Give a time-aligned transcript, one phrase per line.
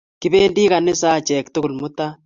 [0.21, 2.11] Kipendi ganisa achek tugul mutai.